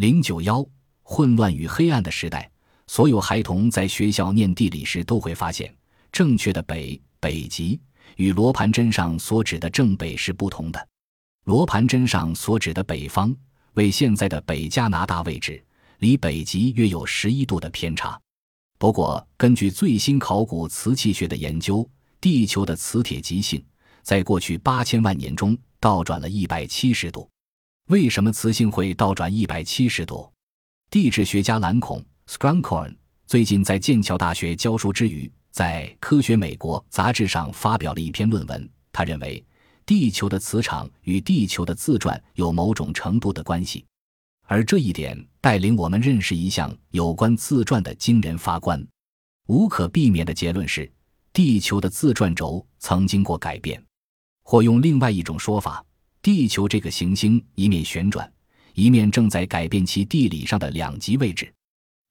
[0.00, 0.66] 零九幺
[1.02, 2.50] 混乱与黑暗的时代，
[2.86, 5.70] 所有孩童在学校念地理时都会发现，
[6.10, 7.78] 正确的北北极
[8.16, 10.88] 与罗盘针上所指的正北是不同的。
[11.44, 13.36] 罗盘针上所指的北方
[13.74, 15.62] 为现在的北加拿大位置，
[15.98, 18.18] 离北极约有十一度的偏差。
[18.78, 21.86] 不过，根据最新考古瓷器学的研究，
[22.22, 23.62] 地球的磁铁极性
[24.00, 27.28] 在过去八千万年中倒转了一百七十度。
[27.90, 30.32] 为什么磁性会倒转一百七十度？
[30.92, 32.94] 地质学家兰孔 （Scruncorn）
[33.26, 38.70] 最近在剑桥大学教书之余，在《科学美国》杂志上发表了一篇论文。
[38.92, 39.44] 他认为，
[39.84, 43.84] 地球的磁场与地球的自转有某种程度的关系，
[44.46, 48.80] 而这一点带领我们认识一项有关自转的惊人发观。
[49.48, 50.88] 无可避免的结论是，
[51.32, 53.84] 地球的自转轴曾经过改变，
[54.44, 55.84] 或用另外一种说法。
[56.22, 58.30] 地球这个行星一面旋转，
[58.74, 61.50] 一面正在改变其地理上的两极位置。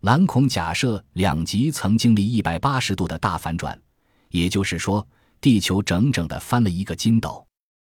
[0.02, 3.80] 蓝孔假设两极曾经历一百八十度的大反转，
[4.30, 5.08] 也就是说，
[5.40, 7.46] 地球整整的翻了一个筋斗。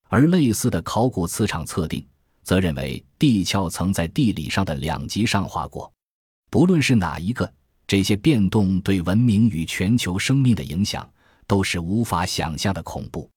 [0.10, 2.06] 而类似的考古磁场测定，
[2.44, 5.90] 则认为地壳曾在地理上的两极上划过。
[6.50, 7.50] 不论是哪一个，
[7.88, 11.10] 这些变动对文明与全球生命的影响
[11.48, 13.30] 都是无法想象的恐怖。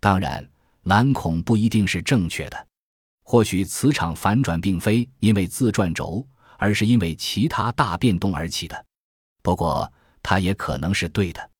[0.00, 0.42] 当然。
[0.84, 2.66] 蓝孔不一定是正确的，
[3.22, 6.26] 或许磁场反转并非因为自转轴，
[6.58, 8.84] 而是因为其他大变动而起的。
[9.42, 9.90] 不过，
[10.22, 11.50] 它也可能是对的。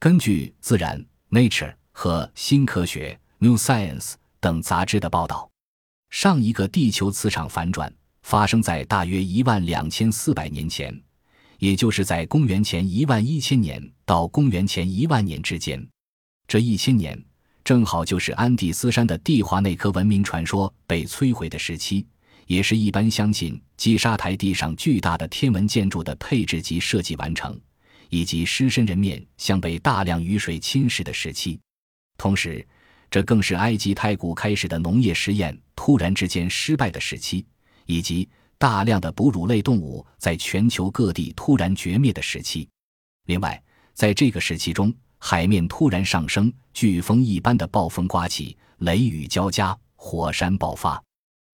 [0.00, 1.00] 根据《自然》
[1.30, 5.48] （Nature） 和《新科学》（New Science） 等杂志的报道，
[6.10, 11.00] 上一个地球磁场反转发生在大约一万两千四百年前，
[11.58, 15.88] 也就是在公元前一万一千年到公元前一万年之间。
[16.48, 17.24] 这一千年。
[17.64, 22.06] 正好就是安第斯山的蒂华内科文明传说被摧毁的时期，
[22.46, 27.58] 也是一般相信击沙台地上巨大的天文建筑的配置及设计完成，
[28.10, 31.58] 以及狮身人面像被大量雨水侵蚀的时期。
[32.18, 32.66] 同时，
[33.10, 37.46] 这更是埃及太古开始的农业实验突然之间失败的时期，
[37.86, 38.28] 以及
[38.58, 42.68] 大量的哺乳类动物在全球各地突然绝灭的时期。
[43.24, 43.60] 另外，
[43.94, 44.94] 在这个时期中，
[45.26, 51.02] 海面突然上升，飓风一般的暴风刮起，雷雨交加，火山爆发。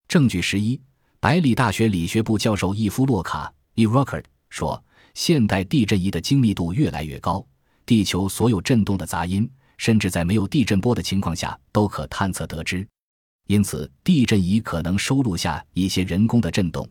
[0.09, 0.81] 证据十一，
[1.21, 3.85] 百里大学理学部教授伊夫洛卡 （E.
[3.87, 7.47] r o c k e r 说，现代地震仪的精密度越来越高，
[7.87, 9.49] 地球所有震动的杂音，
[9.79, 12.85] 甚至在没有地震波的情况下都可探测得知。
[13.47, 16.85] 因此，地震仪可能收录下一些人工的震动，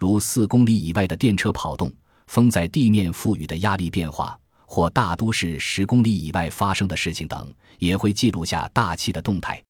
[0.00, 1.92] 如四公里以外的电车跑动、
[2.26, 4.36] 风在地面赋予的压力变化。
[4.74, 9.62] 或大都市十公里以外发生的事情等，也会记录下大气的动态。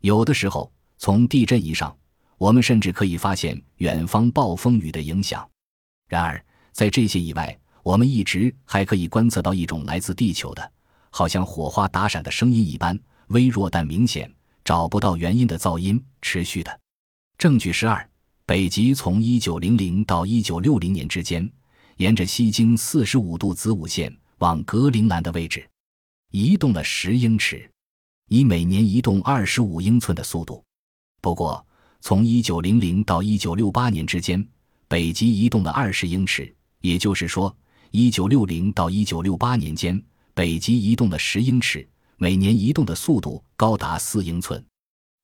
[0.00, 1.92] 有的时候，从地震仪上，
[2.38, 5.44] 我们甚至可以发现远方暴风雨的影响。
[6.06, 10.72] 然而，在这些以外，我们一直还可以观测到一种来自地球的，
[11.10, 12.96] 好像火花打闪的声音一般
[13.30, 14.32] 微弱但明显、
[14.64, 16.80] 找不到原因的噪音，持续的。
[17.36, 18.08] 证据十二：
[18.46, 21.50] 北极从一九零零到一九六零年之间，
[21.96, 24.16] 沿着西经四十五度子午线。
[24.44, 25.66] 往格陵兰的位置
[26.30, 27.66] 移动了十英尺，
[28.28, 30.62] 以每年移动二十五英寸的速度。
[31.22, 31.66] 不过，
[32.02, 34.46] 从一九零零到一九六八年之间，
[34.86, 37.56] 北极移动了二十英尺，也就是说，
[37.90, 39.98] 一九六零到一九六八年间，
[40.34, 41.88] 北极移动了十英尺，
[42.18, 44.62] 每年移动的速度高达四英寸。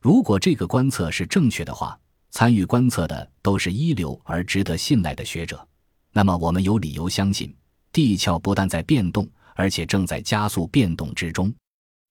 [0.00, 5.68] 如果这个观测是正确的话，参与观测的都是一流而值得信赖的学者，
[6.10, 7.54] 那么我们有理由相信。
[7.92, 11.52] 地壳不但在变动，而且正在加速变动之中。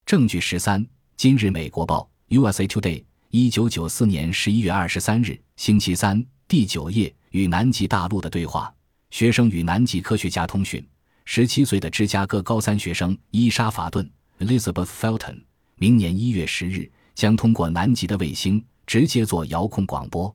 [0.06, 0.86] 证据十三：
[1.16, 8.74] 今日美国报 （USA Today） 一九九四年十一月二十三日，星期三，第九页与南极大陆的对话。
[9.12, 10.86] 学生与南极科学家通讯。
[11.26, 14.10] 十七岁的芝加哥高三学生伊莎·法顿
[14.40, 15.40] （Elizabeth Felton）
[15.76, 20.34] 明年一月十日将通过南极的卫星直接做遥控广播。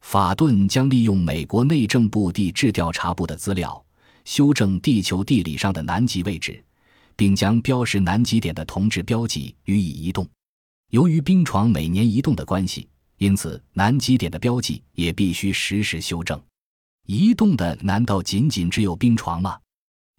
[0.00, 3.84] 法顿将利用美国内政部地质调查部的资料。
[4.28, 6.62] 修正地球地理上的南极位置，
[7.16, 10.28] 并将标识南极点的铜质标记予以移动。
[10.90, 12.86] 由于冰床每年移动的关系，
[13.16, 16.38] 因此南极点的标记也必须实时修正。
[17.06, 19.58] 移动的难道仅仅只有冰床吗？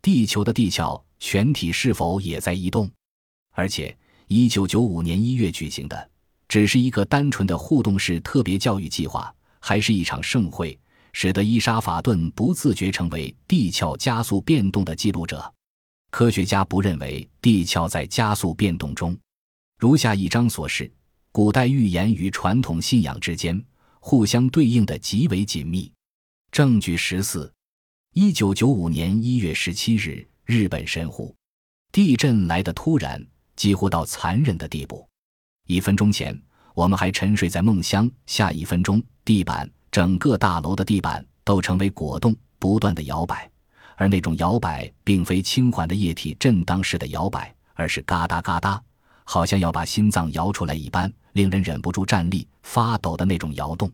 [0.01, 2.89] 地球的地壳全体是否也在移动？
[3.51, 3.95] 而且，
[4.27, 6.09] 一九九五年一月举行的
[6.47, 10.75] 只是一个单纯的互动式特别教育计划，还是一场盛会？
[11.13, 15.53] 使得伊莎法顿不自觉成为地壳加速变动的记录者。
[16.11, 19.17] 科学家不认为地壳在加速变动中。
[19.77, 20.91] 如下一章所示，
[21.31, 23.63] 古代预言与传统信仰之间
[23.99, 25.91] 互相对应的极为紧密。
[26.51, 27.53] 证据十四：
[28.13, 31.35] 一九九五年一月十七日，日本神户
[31.91, 33.23] 地震来得突然，
[33.55, 35.07] 几乎到残忍的地步。
[35.67, 36.35] 一分钟前，
[36.73, 43.49] 我们还沉睡在梦乡；下一分钟，地板整个大楼的地板都成为果冻，不断的摇摆。
[43.95, 48.81] 而那种摇摆，并非轻缓的液体震荡式的摇摆，而是嘎哒嘎哒，
[49.25, 53.91] 好像要把心脏摇出来一般，令人忍不住站立发抖的那种摇动。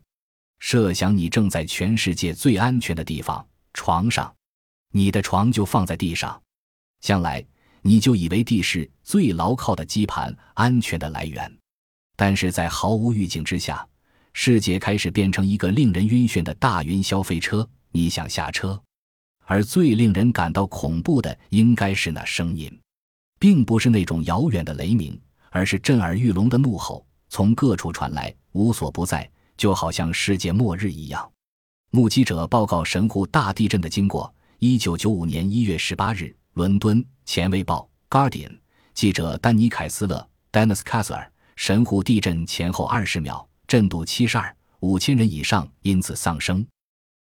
[0.60, 3.44] 设想你正在全世界最安全的地方——
[3.74, 4.32] 床上，
[4.92, 6.40] 你的床就放在地上，
[7.00, 7.44] 向来
[7.82, 11.52] 你就以为地是最牢靠的基盘、安全的来源。
[12.16, 13.86] 但是在毫无预警之下，
[14.38, 17.66] 世界开始变成一个令人晕眩的大云霄飞车。
[17.90, 18.78] 你想下车，
[19.46, 22.70] 而最令人感到恐怖的，应该是那声音，
[23.38, 25.18] 并不是那种遥远的雷鸣，
[25.48, 29.28] 而是震耳欲聋的怒吼，从各处传来，无所不在。
[29.56, 31.32] 就好像世界末日一样。
[31.90, 34.32] 目击者报告神户大地震的经过。
[34.58, 38.58] 一九九五年一月十八日，伦敦《前卫报》（Guardian）
[38.92, 46.66] 记者丹尼·凯斯勒 （Dennis Kessler）：神户地震前后二十秒，震度七十二，五千人以上因此丧生。